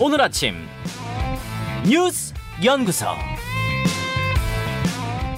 [0.00, 0.54] 오늘 아침
[1.84, 2.32] 뉴스
[2.64, 3.06] 연구소.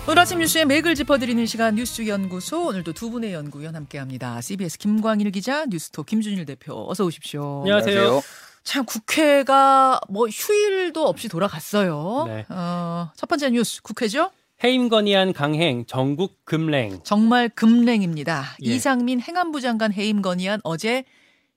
[0.07, 4.41] 오늘 아침 뉴스의 맥을 짚어드리는 시간 뉴스 연구소 오늘도 두 분의 연구위원 함께합니다.
[4.43, 7.61] CBS 김광일 기자, 뉴스톱 김준일 대표 어서 오십시오.
[7.61, 8.21] 안녕하세요.
[8.63, 12.25] 참 국회가 뭐 휴일도 없이 돌아갔어요.
[12.27, 12.45] 네.
[12.51, 14.31] 어, 첫 번째 뉴스 국회죠.
[14.63, 17.01] 해임 건의안 강행 전국 금랭.
[17.03, 18.45] 정말 금랭입니다.
[18.67, 18.71] 예.
[18.75, 21.05] 이상민 행안부 장관 해임 건의안 어제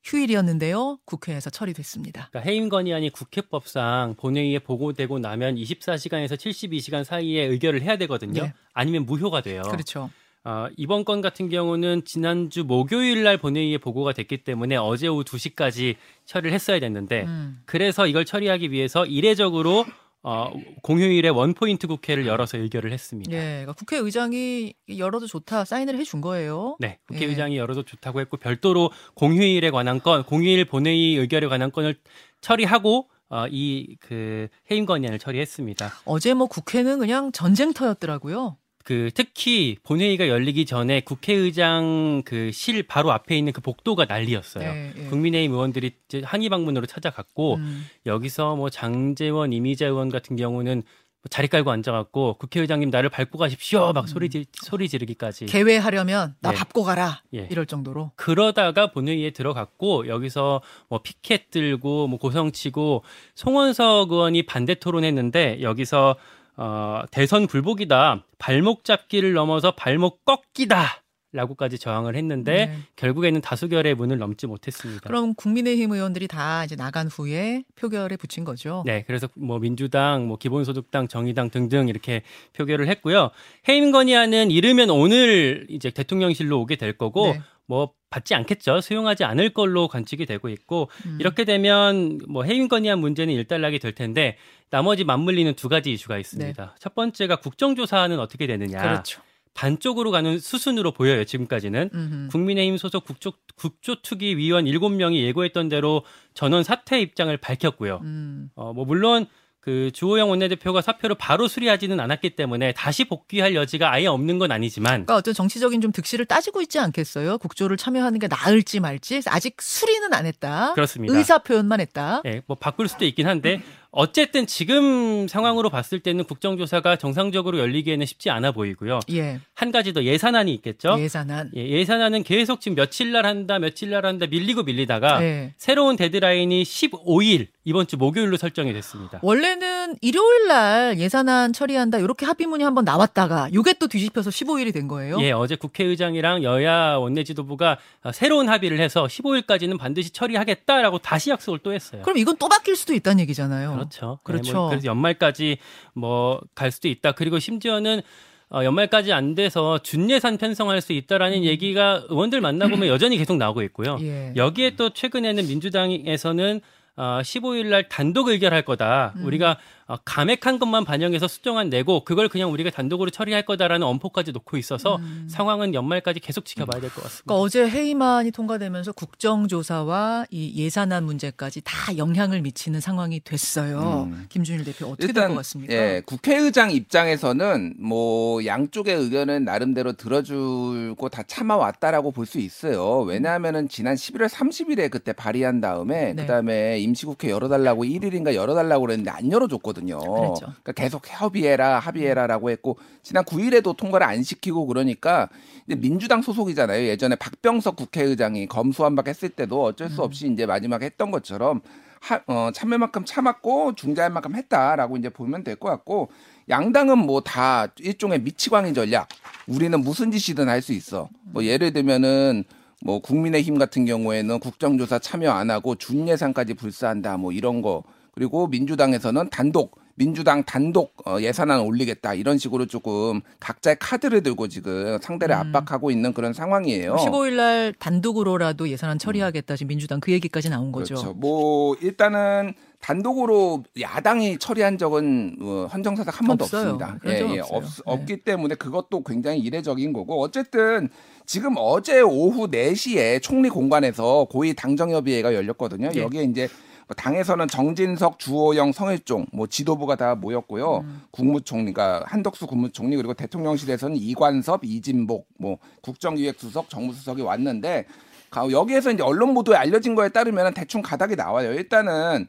[0.03, 0.99] 휴일이었는데요.
[1.05, 2.29] 국회에서 처리됐습니다.
[2.31, 8.43] 그러니까 해임 건의안이 국회법상 본회의에 보고되고 나면 24시간에서 72시간 사이에 의결을 해야 되거든요.
[8.43, 8.53] 네.
[8.73, 9.61] 아니면 무효가 돼요.
[9.63, 10.09] 그렇죠.
[10.45, 15.95] 어, 이번 건 같은 경우는 지난주 목요일 날 본회의에 보고가 됐기 때문에 어제 오후 2시까지
[16.25, 17.61] 처리를 했어야 됐는데 음.
[17.65, 19.85] 그래서 이걸 처리하기 위해서 이례적으로
[20.23, 20.51] 어,
[20.81, 23.31] 공휴일에 원포인트 국회를 열어서 의결을 했습니다.
[23.33, 26.77] 예, 그러니까 국회의장이 열어도 좋다 사인을 해준 거예요.
[26.79, 26.97] 네, 예.
[27.13, 31.95] 국회의장이 열어도 좋다고 했고 별도로 공휴일에 관한 건, 공휴일 본회의 의결에 관한 건을
[32.41, 35.91] 처리하고 어, 이 그 해임 건의안을 처리했습니다.
[36.05, 38.57] 어제 뭐 국회는 그냥 전쟁터였더라고요.
[38.83, 44.71] 그 특히 본회의가 열리기 전에 국회의장 그 실 바로 앞에 있는 그 복도가 난리였어요.
[44.73, 45.03] 네, 예.
[45.05, 45.91] 국민의힘 의원들이
[46.23, 47.85] 항의 방문으로 찾아갔고 음.
[48.05, 53.91] 여기서 뭐 장재원, 이미자 의원 같은 경우는 뭐 자리 깔고 앉아갖고 국회의장님 나를 밟고 가십시오
[53.93, 55.45] 막 소리 지, 소리 지르기까지.
[55.45, 56.55] 개회하려면 나 예.
[56.55, 57.47] 밟고 가라 예.
[57.49, 58.11] 이럴 정도로.
[58.15, 63.03] 그러다가 본회의에 들어갔고 여기서 뭐 피켓 들고 뭐 고성치고
[63.35, 66.15] 송원석 의원이 반대 토론했는데 여기서
[66.55, 71.03] 어 대선 굴복이다 발목 잡기를 넘어서 발목 꺾기다.
[71.33, 72.77] 라고까지 저항을 했는데 네.
[72.95, 75.01] 결국에는 다수결의 문을 넘지 못했습니다.
[75.07, 78.83] 그럼 국민의힘 의원들이 다 이제 나간 후에 표결에 붙인 거죠.
[78.85, 82.21] 네, 그래서 뭐 민주당, 뭐 기본소득당, 정의당 등등 이렇게
[82.53, 83.31] 표결을 했고요.
[83.67, 87.41] 해임 건의안은 이르면 오늘 이제 대통령실로 오게 될 거고 네.
[87.65, 88.79] 뭐 받지 않겠죠.
[88.79, 91.17] 수용하지 않을 걸로 관측이 되고 있고 음.
[91.19, 94.37] 이렇게 되면 뭐 해임 건의안 문제는 일단락이 될 텐데
[94.69, 96.75] 나머지 맞물리는 두 가지 이슈가 있습니다.
[96.79, 98.79] 첫 번째가 국정조사는 어떻게 되느냐.
[98.79, 98.87] 네.
[98.87, 99.21] 그렇죠.
[99.55, 101.25] 반쪽으로 가는 수순으로 보여요.
[101.25, 101.89] 지금까지는.
[101.93, 102.27] 음흠.
[102.31, 106.03] 국민의힘 소속 국조, 국조특위 위원 7명이 예고했던 대로
[106.35, 107.99] 전원 사퇴 입장을 밝혔고요.
[108.03, 108.49] 음.
[108.55, 109.25] 어, 뭐 물론
[109.63, 114.91] 그 주호영 원내대표가 사표를 바로 수리하지는 않았기 때문에 다시 복귀할 여지가 아예 없는 건 아니지만
[114.91, 117.37] 그러니까 어떤 정치적인 좀 득실을 따지고 있지 않겠어요?
[117.37, 120.73] 국조를 참여하는 게 나을지 말지 아직 수리는 안 했다.
[120.73, 121.15] 그렇습니다.
[121.15, 122.21] 의사 표현만 했다.
[122.25, 123.61] 예, 뭐 바꿀 수도 있긴 한데
[123.95, 129.01] 어쨌든 지금 상황으로 봤을 때는 국정조사가 정상적으로 열리기에는 쉽지 않아 보이고요.
[129.11, 129.39] 예.
[129.53, 130.95] 한 가지 더 예산안이 있겠죠.
[130.99, 131.51] 예산안.
[131.55, 135.53] 예, 예산안은 계속 지금 며칠 날 한다, 며칠 날 한다 밀리고 밀리다가 예.
[135.57, 139.19] 새로운 데드라인이 15일 이번 주 목요일로 설정이 됐습니다.
[139.21, 145.21] 원래는 일요일 날 예산안 처리한다 이렇게 합의문이 한번 나왔다가 이게 또 뒤집혀서 15일이 된 거예요.
[145.21, 151.73] 예, 어제 국회의장이랑 여야 원내지도부가 어, 새로운 합의를 해서 15일까지는 반드시 처리하겠다라고 다시 약속을 또
[151.73, 152.01] 했어요.
[152.01, 153.82] 그럼 이건 또 바뀔 수도 있다는 얘기잖아요.
[153.83, 154.19] 그렇죠.
[154.23, 154.43] 그렇죠.
[154.51, 155.57] 네, 뭐 그래서 연말까지
[155.93, 157.11] 뭐 갈 수도 있다.
[157.13, 158.01] 그리고 심지어는
[158.49, 163.95] 어, 연말까지 안 돼서 준예산 편성할 수 있다라는 얘기가 의원들 만나보면 여전히 계속 나오고 있고요.
[163.95, 164.03] 음.
[164.03, 164.33] 예.
[164.35, 166.61] 여기에 또 최근에는 민주당에서는
[166.95, 169.13] 어, 15일 날 단독 의결할 거다.
[169.15, 169.25] 음.
[169.25, 174.57] 우리가 어, 감액한 것만 반영해서 수정안 내고 그걸 그냥 우리가 단독으로 처리할 거다라는 엄포까지 놓고
[174.57, 177.23] 있어서 상황은 연말까지 계속 지켜봐야 될 것 같습니다.
[177.23, 177.25] 음.
[177.25, 184.09] 그러니까 어제 회의만이 통과되면서 국정조사와 이 예산안 문제까지 다 영향을 미치는 상황이 됐어요.
[184.11, 184.25] 음.
[184.29, 185.73] 김준일 대표 어떻게 될 것 같습니까?
[185.73, 193.01] 예, 국회의장 입장에서는 뭐 양쪽의 의견은 나름대로 들어주고 다 참아왔다라고 볼 수 있어요.
[193.01, 196.21] 왜냐하면은 지난 11월 30일에 그때 발의한 다음에 네.
[196.21, 199.72] 그다음에 임시국회 열어달라고 1일인가 열어달라고 그랬는데 안 열어줬거든요.
[199.99, 200.45] 그랬죠.
[200.63, 205.29] 그러니까 계속 협의해라, 합의해라라고 했고 지난 9일에도 통과를 안 시키고 그러니까
[205.67, 206.85] 이제 민주당 소속이잖아요.
[206.87, 211.61] 예전에 박병석 국회의장이 검수완박 했을 때도 어쩔 수 없이 이제 마지막에 했던 것처럼
[212.01, 216.09] 하, 어, 참여만큼 참았고 중재할 만큼 했다라고 이제 보면 될 것 같고
[216.49, 219.07] 양당은 뭐 다 일종의 미치광이 전략.
[219.47, 221.07] 우리는 무슨 짓이든 할 수 있어.
[221.23, 222.43] 뭐 예를 들면은
[222.81, 227.83] 뭐 국민의힘 같은 경우에는 국정조사 참여 안 하고 준예산까지 불사한다 뭐 이런 거.
[228.13, 234.97] 그리고 민주당에서는 단독 민주당 단독 어, 예산안 올리겠다 이런 식으로 조금 각자의 카드를 들고 지금
[234.99, 236.95] 상대를 압박하고 있는 그런 상황이에요.
[236.95, 240.95] 15일 날 단독으로라도 예산안 처리하겠다 지금 민주당 그 얘기까지 나온 거죠.
[240.95, 241.13] 그렇죠.
[241.13, 246.71] 뭐 일단은 단독으로 야당이 처리한 적은 어, 헌정사상 한 번도 없어요.
[246.73, 246.99] 없습니다.
[247.03, 247.57] 적은 없어요.
[247.57, 247.81] 없, 네.
[247.85, 250.89] 없기 때문에 그것도 굉장히 이례적인 거고 어쨌든
[251.25, 255.91] 지금 어제 오후 4시에 총리 공관에서 고위 당정협의회가 열렸거든요.
[255.91, 256.01] 네.
[256.01, 260.79] 여기에 이제 뭐 당에서는 정진석, 주호영, 성일종 뭐 지도부가 다 모였고요.
[260.79, 261.01] 음.
[261.11, 267.85] 국무총리가 한덕수 국무총리 그리고 대통령실에서는 이관섭, 이진복, 뭐 국정기획수석, 정무수석이 왔는데
[268.29, 271.53] 가- 여기에서 이제 언론 보도에 알려진 거에 따르면 대충 가닥이 나와요.
[271.53, 272.27] 일단은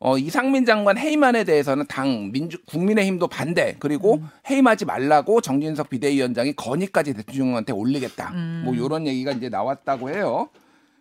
[0.00, 7.14] 어, 이상민 장관 해임안에 대해서는 당 민주 국민의힘도 반대 그리고 해임하지 말라고 정진석 비대위원장이 건의까지
[7.14, 8.32] 대통령한테 올리겠다.
[8.64, 10.48] 뭐 이런 얘기가 이제 나왔다고 해요.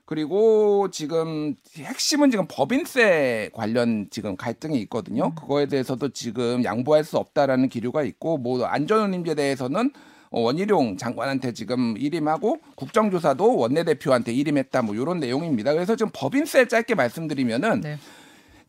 [0.06, 5.34] 그리고 지금 핵심은 지금 법인세 관련 지금 갈등이 있거든요.
[5.36, 9.92] 그거에 대해서도 지금 양보할 수 없다라는 기류가 있고 뭐 안전운임제에 대해서는
[10.30, 15.74] 어, 원희룡 장관한테 지금 일임하고 국정조사도 원내대표한테 일임했다 뭐 이런 내용입니다.
[15.74, 17.98] 그래서 지금 법인세 짧게 말씀드리면은 네.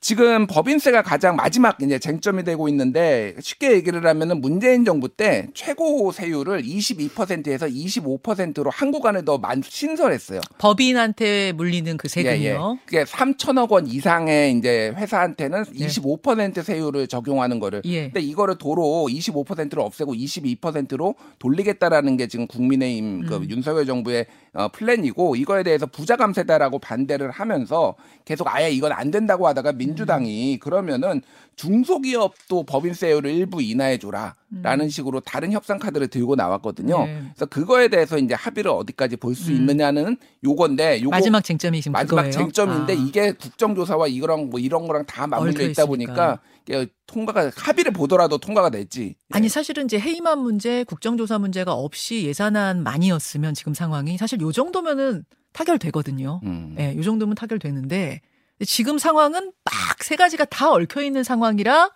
[0.04, 6.12] 지금 법인세가 가장 마지막 이제 쟁점이 되고 있는데 쉽게 얘기를 하면은 문재인 정부 때 최고
[6.12, 10.42] 세율을 22%에서 25%로 한국 안에 더 만, 신설했어요.
[10.58, 12.36] 법인한테 물리는 그 세금이요.
[12.38, 12.58] 예, 예.
[12.84, 15.86] 그게 3천억 원 이상의 이제 회사한테는 네.
[15.86, 17.80] 25% 세율을 적용하는 거를.
[17.86, 18.10] 예.
[18.10, 23.26] 근데 이거를 도로 25%를 없애고 22%로 돌리겠다라는 게 지금 국민의힘 음.
[23.26, 27.94] 그 윤석열 정부의 어, 플랜이고 이거에 대해서 부자 감세다라고 반대를 하면서
[28.26, 29.78] 계속 아예 이건 안 된다고 하다가 음.
[29.94, 31.22] 민주당이 그러면은
[31.56, 37.02] 중소기업도 법인세율을 일부 인하해 줘라라는 식으로 다른 협상 카드를 들고 나왔거든요.
[37.02, 37.06] 음.
[37.06, 37.22] 네.
[37.34, 42.32] 그래서 그거에 대해서 이제 합의를 어디까지 볼수 있느냐는 요건데 요거 마지막 쟁점이 지금 마지막 그거예요.
[42.32, 42.96] 쟁점인데 아.
[42.96, 45.86] 이게 국정조사와 이거랑 뭐 이런 거랑 다 맞물려 있다.
[45.86, 46.40] 보니까
[47.06, 49.14] 통과가 합의를 보더라도 통과가 됐지.
[49.30, 56.40] 아니 사실은 이제 해임안 문제, 국정조사 문제가 없이 예산안만이었으면 지금 상황이 사실 요 정도면은 타결되거든요.
[56.42, 56.74] 음.
[56.80, 58.20] 예, 요 정도면 타결되는데
[58.64, 61.90] 지금 상황은 막 세 가지가 다 얽혀 있는 상황이라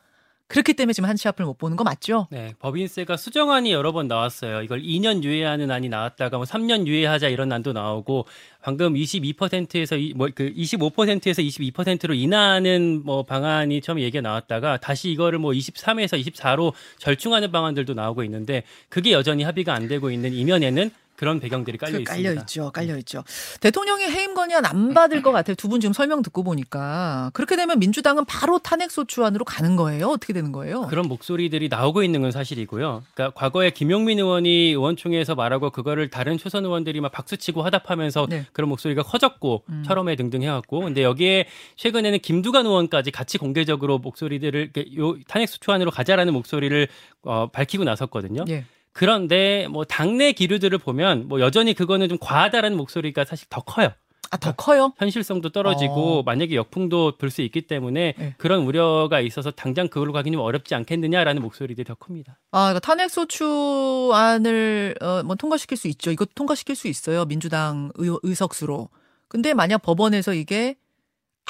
[0.47, 2.27] 그렇기 때문에 지금 한치 앞을 못 보는 거 맞죠?
[2.31, 4.63] 네, 법인세가 수정안이 여러 번 나왔어요.
[4.63, 8.25] 이걸 2년 유예하는 안이 나왔다가 뭐 3년 유예하자 이런 안도 나오고
[8.63, 16.19] 방금 22%에서 뭐그 25%에서 22%로 인하하는 뭐 방안이 처음 얘기가 나왔다가 다시 이거를 뭐 23에서
[16.19, 21.97] 24로 절충하는 방안들도 나오고 있는데 그게 여전히 합의가 안 되고 있는 이면에는 그런 배경들이 깔려
[21.99, 22.31] 그 있습니다.
[22.31, 23.25] 깔려 있죠, 깔려 있죠.
[23.61, 25.55] 대통령이 해임 건의안 안 받을 것 같아요.
[25.57, 30.07] 두 분 지금 설명 듣고 보니까 그렇게 되면 민주당은 바로 탄핵 소추안으로 가는 거예요.
[30.07, 30.87] 어떻게 되는 거예요?
[30.87, 33.03] 그런 목소리들이 나오고 있는 건 사실이고요.
[33.13, 38.47] 그러니까 과거에 김용민 의원이 의원총회에서 말하고 그거를 다른 초선 의원들이 막 박수치고 화답하면서 네.
[38.53, 39.83] 그런 목소리가 커졌고 음.
[39.85, 46.33] 철험회 등등 해갖고 근데 여기에 최근에는 김두관 의원까지 같이 공개적으로 목소리들을 요 탄핵 수초안으로 가자라는
[46.33, 46.89] 목소리를
[47.25, 48.45] 어, 밝히고 나섰거든요.
[48.49, 48.65] 예.
[48.99, 53.91] 그런데 뭐 당내 기류들을 보면 뭐 여전히 그거는 좀 과하다라는 목소리가 사실 더 커요.
[54.33, 54.93] 아, 더 커요?
[54.99, 56.23] 현실성도 떨어지고 어.
[56.25, 58.35] 만약에 역풍도 불 수 있기 때문에 네.
[58.39, 62.41] 그런 우려가 있어서 당장 그걸로 가기는 좀 어렵지 않겠느냐라는 목소리들이 더 큽니다.
[62.51, 66.11] 아, 그러니까 탄핵 소추안을 어, 뭐 통과시킬 수 있죠.
[66.11, 67.25] 이거 통과시킬 수 있어요.
[67.25, 68.89] 민주당 의, 의석수로.
[69.29, 70.75] 근데 만약 법원에서 이게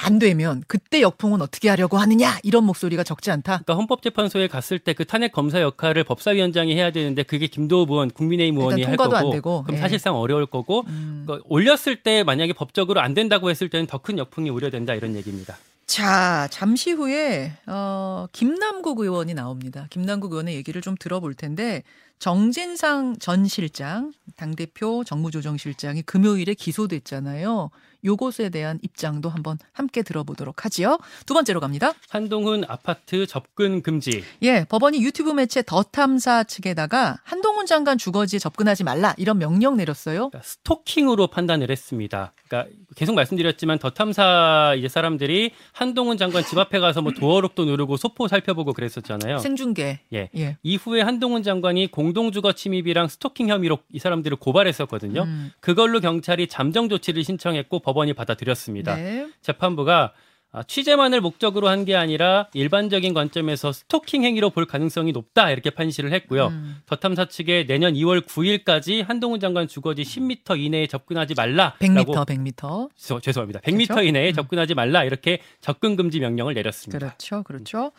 [0.01, 3.59] 안 되면 그때 역풍은 어떻게 하려고 하느냐 이런 목소리가 적지 않다.
[3.65, 8.59] 그러니까 헌법재판소에 갔을 때 그 탄핵 검사 역할을 법사위원장이 해야 되는데 그게 김도우 의원, 국민의힘
[8.59, 9.81] 의원이 할 거고, 안 되고, 그럼 예.
[9.81, 11.25] 사실상 어려울 거고 음.
[11.27, 15.57] 그 올렸을 때 만약에 법적으로 안 된다고 했을 때는 더 큰 역풍이 우려된다 이런 얘기입니다.
[15.87, 19.87] 자, 잠시 후에 어, 김남국 의원이 나옵니다.
[19.91, 21.83] 김남국 의원의 얘기를 좀 들어볼 텐데
[22.19, 27.71] 정진상 전 실장, 당 대표 정무조정실장이 금요일에 기소됐잖아요.
[28.05, 30.99] 요것에 대한 입장도 한번 함께 들어보도록 하지요.
[31.27, 31.93] 두 번째로 갑니다.
[32.09, 34.23] 한동훈 아파트 접근 금지.
[34.43, 40.31] 예, 법원이 유튜브 매체 더 탐사 측에다가 한동훈 장관 주거지에 접근하지 말라 이런 명령 내렸어요.
[40.31, 42.33] 그러니까 스토킹으로 판단을 했습니다.
[42.49, 47.97] 그러니까 계속 말씀드렸지만 더 탐사 이제 사람들이 한동훈 장관 집 앞에 가서 뭐 도어록도 누르고
[47.97, 49.39] 소포 살펴보고 그랬었잖아요.
[49.39, 50.01] 생중계.
[50.15, 50.31] 예.
[50.37, 50.57] 예.
[50.63, 55.23] 이후에 한동훈 장관이 공동주거 침입이랑 스토킹 혐의로 이 사람들을 고발했었거든요.
[55.23, 58.97] 음, 그걸로 경찰이 잠정 조치를 신청했고 법원이 받아들였습니다.
[58.97, 59.29] 네.
[59.41, 60.13] 재판부가
[60.51, 66.13] 아, 취재만을 목적으로 한 게 아니라 일반적인 관점에서 스토킹 행위로 볼 가능성이 높다 이렇게 판시를
[66.13, 66.49] 했고요.
[66.49, 66.77] 음.
[66.87, 71.75] 더 탐사 측에 내년 2월 9일까지 한동훈 장관 주거지 10m 이내에 접근하지 말라.
[71.81, 72.91] 100m, 100m.
[72.97, 73.61] 저- 죄송합니다.
[73.61, 74.03] 100m 그렇죠?
[74.03, 74.35] 이내에 음.
[74.35, 76.99] 접근하지 말라 이렇게 접근 금지 명령을 내렸습니다.
[76.99, 77.93] 그렇죠, 그렇죠.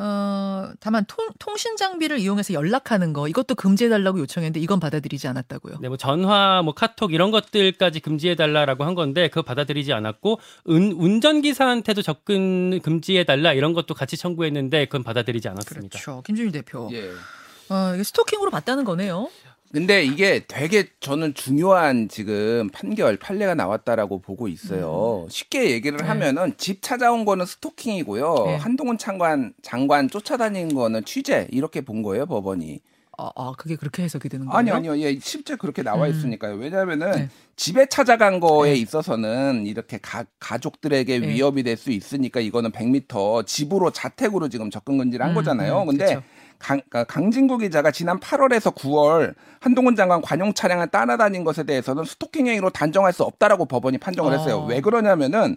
[0.00, 5.78] 어, 다만 통, 통신 장비를 이용해서 연락하는 거 이것도 금지해달라고 요청했는데 이건 받아들이지 않았다고요.
[5.80, 10.38] 네, 뭐 전화, 뭐 카톡 이런 것들까지 금지해 달라라고 한 건데 그거 받아들이지 않았고
[10.70, 15.98] 은, 운전기사한테도 접근 금지해 달라 이런 것도 같이 청구했는데 그건 받아들이지 않았습니다.
[15.98, 16.22] 그렇죠.
[16.22, 16.88] 김준일 대표.
[16.92, 17.10] 예.
[17.70, 19.28] 어, 이게 스토킹으로 봤다는 거네요.
[19.70, 25.26] 근데 이게 되게 저는 중요한 지금 판결 판례가 나왔다라고 보고 있어요.
[25.28, 26.04] 쉽게 얘기를 네.
[26.04, 28.34] 하면은 집 찾아온 거는 스토킹이고요.
[28.46, 28.56] 네.
[28.56, 32.80] 한동훈 장관 장관 쫓아다니는 거는 취재 이렇게 본 거예요 법원이.
[33.20, 34.56] 아, 아, 그게 그렇게 해석이 되는 거예요?
[34.56, 36.10] 아니 아니요, 예 실제 그렇게 나와 음.
[36.12, 36.54] 있으니까요.
[36.54, 37.28] 왜냐하면은 네.
[37.56, 38.76] 집에 찾아간 거에 네.
[38.78, 41.28] 있어서는 이렇게 가, 가족들에게 네.
[41.28, 45.82] 위협이 될 수 있으니까 이거는 100m 집으로 자택으로 지금 접근 금지를 한 음, 거잖아요.
[45.82, 46.22] 음, 근데 그쵸.
[46.58, 52.46] 강, 아, 강진구 기자가 지난 8월에서 9월 한동훈 장관 관용 차량을 따라다닌 것에 대해서는 스토킹
[52.46, 54.36] 행위로 단정할 수 없다라고 법원이 판정을 어.
[54.36, 54.66] 했어요.
[54.68, 55.56] 왜 그러냐면은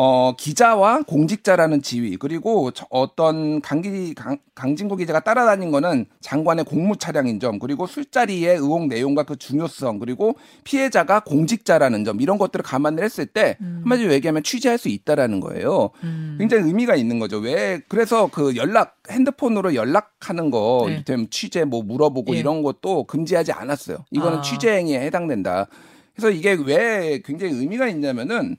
[0.00, 6.96] 어, 기자와 공직자라는 지위 그리고 저- 어떤 강기 강, 강진구 기자가 따라다닌 거는 장관의 공무
[6.98, 13.02] 차량인 점 그리고 술자리의 의혹 내용과 그 중요성 그리고 피해자가 공직자라는 점 이런 것들을 감안을
[13.02, 15.90] 했을 때 한마디로 얘기하면 취재할 수 있다라는 거예요.
[16.04, 16.36] 음.
[16.38, 17.38] 굉장히 의미가 있는 거죠.
[17.38, 21.26] 왜 그래서 그 연락 핸드폰으로 연락하는 거 네.
[21.28, 22.38] 취재 뭐 물어보고 예.
[22.38, 24.04] 이런 것도 금지하지 않았어요.
[24.12, 24.42] 이거는 아.
[24.42, 25.66] 취재 행위에 해당된다.
[26.14, 28.56] 그래서 이게 왜 굉장히 의미가 있냐면은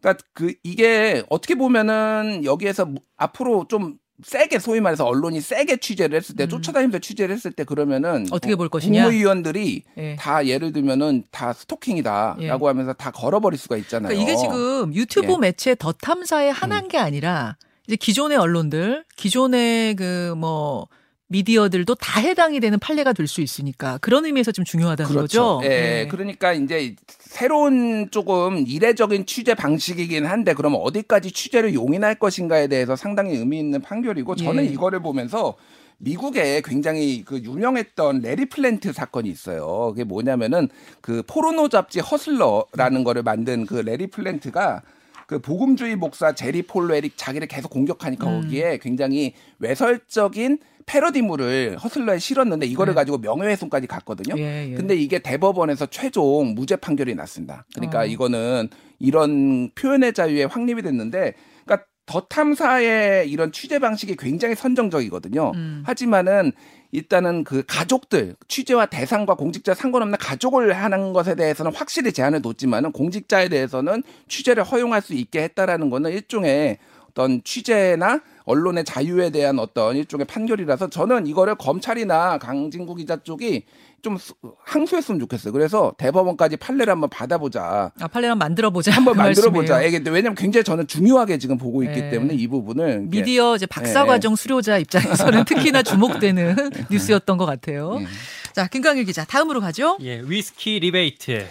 [0.00, 6.16] 그러니까 그 이게 어떻게 보면은 여기에서 무- 앞으로 좀 세게 소위 말해서 언론이 세게 취재를
[6.16, 6.48] 했을 때 음.
[6.48, 9.02] 쫓아다니면서 취재를 했을 때 그러면은 어떻게 볼 것이냐?
[9.04, 10.16] 국무위원들이 예.
[10.16, 12.68] 다 예를 들면은 다 스토킹이다라고 예.
[12.68, 14.08] 하면서 다 걸어버릴 수가 있잖아요.
[14.08, 15.38] 그러니까 이게 지금 유튜브 예.
[15.38, 20.88] 매체 더 탐사에 한한 게 아니라 이제 기존의 언론들, 기존의 그뭐
[21.28, 25.58] 미디어들도 다 해당이 되는 판례가 될 수 있으니까 그런 의미에서 좀 중요하다는 그렇죠.
[25.58, 25.60] 거죠.
[25.64, 26.08] 예, 네.
[26.08, 33.34] 그러니까 이제 새로운 조금 이례적인 취재 방식이긴 한데 그러면 어디까지 취재를 용인할 것인가에 대해서 상당히
[33.36, 34.68] 의미 있는 판결이고 저는 예.
[34.68, 35.56] 이거를 보면서
[35.98, 39.88] 미국에 굉장히 그 유명했던 레리 플랜트 사건이 있어요.
[39.88, 40.68] 그게 뭐냐면은
[41.00, 44.82] 그 포르노 잡지 허슬러라는 거를 만든 그 래리 플린트가
[45.26, 48.42] 그 복음주의 목사 제리 폴웰이 자기를 계속 공격하니까 음.
[48.42, 52.94] 거기에 굉장히 외설적인 패러디물을 허슬러에 실었는데 이거를 네.
[52.94, 54.38] 가지고 명예훼손까지 갔거든요.
[54.38, 54.74] 예, 예.
[54.74, 57.66] 근데 이게 대법원에서 최종 무죄 판결이 났습니다.
[57.74, 58.06] 그러니까 어.
[58.06, 58.68] 이거는
[59.00, 65.52] 이런 표현의 자유에 확립이 됐는데, 그러니까 더 탐사의 이런 취재 방식이 굉장히 선정적이거든요.
[65.56, 65.82] 음.
[65.84, 66.52] 하지만은
[66.96, 73.50] 일단은 그 가족들 취재와 대상과 공직자 상관없는 가족을 하는 것에 대해서는 확실히 제한을 뒀지만은 공직자에
[73.50, 76.78] 대해서는 취재를 허용할 수 있게 했다라는 거는 일종의
[77.10, 83.64] 어떤 취재나 언론의 자유에 대한 어떤 일종의 판결이라서 저는 이거를 검찰이나 강진구 기자 쪽이
[84.02, 84.34] 좀 수-
[84.64, 85.52] 항소했으면 좋겠어요.
[85.52, 87.92] 그래서 대법원까지 판례를 한번 받아보자.
[88.00, 88.92] 아, 판례 한번 만들어 보자.
[88.92, 89.82] 한번 그 만들어보자.
[89.82, 92.10] 이게 왜냐면 굉장히 저는 중요하게 지금 보고 있기 네.
[92.10, 97.98] 때문에 이 부분을 미디어 이제 박사과정 수료자 입장에서는 특히나 주목되는 뉴스였던 것 같아요.
[98.00, 98.06] 예.
[98.52, 99.98] 자, 김광일 기자, 다음으로 가죠.
[100.02, 101.46] 예, 위스키 리베이트.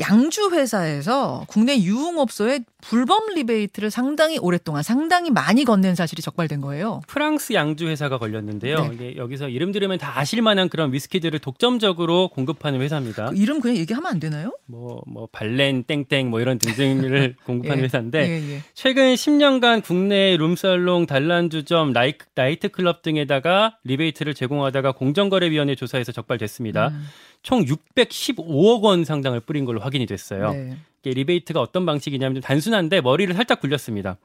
[0.00, 7.02] 양주 회사에서 국내 유흥업소에 불법 리베이트를 상당히 오랫동안 상당히 많이 건넨 사실이 적발된 거예요.
[7.06, 8.88] 프랑스 양주 회사가 걸렸는데요.
[8.88, 8.90] 네.
[8.94, 13.30] 이게 여기서 이름 들으면 다 아실 만한 그런 위스키들을 독점적으로 공급하는 회사입니다.
[13.30, 14.56] 그 이름 그냥 얘기하면 안 되나요?
[14.66, 17.84] 뭐, 뭐, 발렌, 땡땡, 뭐 이런 등등을 공급하는 예.
[17.84, 18.62] 회사인데, 예, 예.
[18.74, 26.88] 최근 10년간 국내 룸살롱, 단란주점, 라이, 나이트클럽 등에다가 리베이트를 제공하다가 공정거래위원회 조사에서 적발됐습니다.
[26.88, 27.04] 음,
[27.42, 30.52] 총 615억 원 상당을 뿌린 걸로 확인이 됐어요.
[30.52, 30.76] 네.
[31.00, 34.18] 이게 리베이트가 어떤 방식이냐면 좀 단순한데 머리를 살짝 굴렸습니다.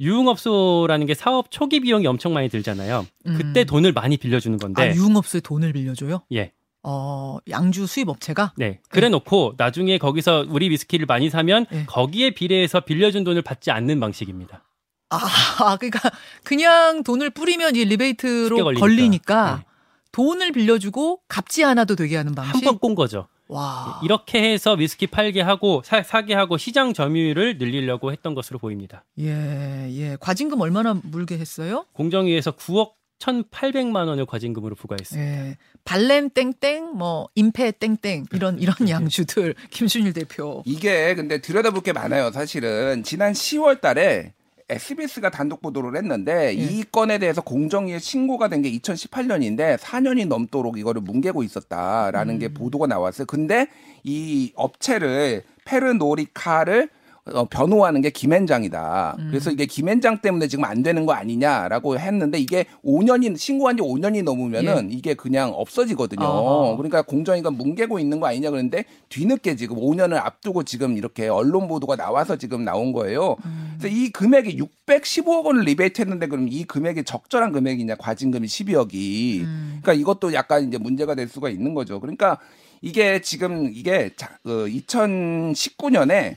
[0.00, 3.06] 유흥업소라는 게 사업 초기 비용이 엄청 많이 들잖아요.
[3.24, 3.66] 그때 음.
[3.66, 6.22] 돈을 많이 빌려주는 건데, 아, 유흥업소에 돈을 빌려줘요?
[6.32, 6.50] 예,
[6.82, 8.54] 어, 양주 수입업체가?
[8.56, 8.80] 네.
[8.88, 11.84] 그래 놓고 나중에 거기서 우리 위스키를 많이 사면 예.
[11.86, 14.64] 거기에 비례해서 빌려준 돈을 받지 않는 방식입니다.
[15.10, 15.18] 아,
[15.78, 16.10] 그러니까
[16.42, 18.80] 그냥 돈을 뿌리면 이 리베이트로 걸리니까.
[18.80, 19.71] 걸리니까 네.
[20.12, 22.54] 돈을 빌려주고 갚지 않아도 되게 하는 방식.
[22.54, 23.26] 한 번 꼰 거죠.
[23.48, 24.00] 와.
[24.02, 29.04] 이렇게 해서 위스키 팔게 하고 사, 사게 하고 시장 점유율을 늘리려고 했던 것으로 보입니다.
[29.18, 30.16] 예, 예.
[30.20, 31.84] 과징금 얼마나 물게 했어요?
[31.92, 35.30] 공정위에서 9억 1,800만 원을 과징금으로 부과했습니다.
[35.48, 35.56] 예.
[35.84, 40.62] 발렌 땡땡, 뭐 임페 땡땡 이런 이런 양주들 김순일 대표.
[40.66, 42.30] 이게 근데 들여다볼 게 많아요.
[42.32, 44.32] 사실은 지난 10월 달에
[44.72, 46.62] SBS가 단독 보도를 했는데 예.
[46.62, 52.38] 이 건에 대해서 공정위에 신고가 된 게 2018년인데 4년이 넘도록 이거를 뭉개고 있었다라는 음.
[52.38, 53.26] 게 보도가 나왔어요.
[53.26, 53.66] 근데
[54.04, 56.88] 이 업체를 페르노리카를
[57.26, 59.16] 어, 변호하는 게 김앤장이다.
[59.16, 59.28] 음.
[59.30, 64.24] 그래서 이게 김앤장 때문에 지금 안 되는 거 아니냐라고 했는데 이게 5년이 신고한 지 5년이
[64.24, 66.20] 넘으면은 이게 그냥 없어지거든요.
[66.20, 66.26] 예.
[66.26, 66.76] 어허.
[66.78, 71.94] 그러니까 공정위가 뭉개고 있는 거 아니냐 그러는데 뒤늦게 지금 5년을 앞두고 지금 이렇게 언론 보도가
[71.94, 73.36] 나와서 지금 나온 거예요.
[73.44, 73.76] 음.
[73.78, 79.42] 그래서 이 금액이 615억 원을 리베이트 했는데 그럼 이 금액이 적절한 금액이냐 과징금이 12억이.
[79.42, 79.78] 음.
[79.80, 82.00] 그러니까 이것도 약간 이제 문제가 될 수가 있는 거죠.
[82.00, 82.38] 그러니까
[82.80, 86.36] 이게 지금 이게 자, 그 2019년에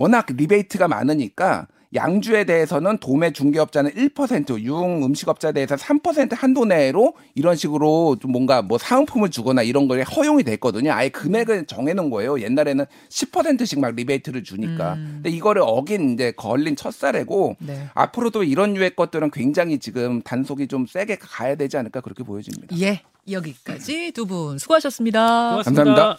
[0.00, 7.54] 워낙 리베이트가 많으니까 양주에 대해서는 도매 중개업자는 1%, 유흥 음식업자에 대해서 3% 한도 내로 이런
[7.54, 10.92] 식으로 좀 뭔가 뭐 사은품을 주거나 이런 거에 허용이 됐거든요.
[10.92, 12.40] 아예 금액을 정해놓은 거예요.
[12.40, 14.94] 옛날에는 10%씩 막 리베이트를 주니까.
[14.94, 15.10] 음.
[15.16, 17.88] 근데 이거를 어긴 이제 걸린 첫 사례고 네.
[17.92, 22.74] 앞으로도 이런 유의 것들은 굉장히 지금 단속이 좀 세게 가야 되지 않을까 그렇게 보여집니다.
[22.80, 23.02] 예.
[23.30, 25.50] 여기까지 두 분 수고하셨습니다.
[25.50, 25.84] 고맙습니다.
[25.84, 26.18] 감사합니다.